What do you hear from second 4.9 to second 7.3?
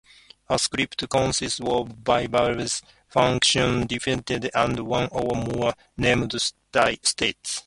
or more named states.